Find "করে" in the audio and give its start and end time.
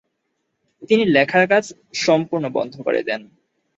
2.81-3.01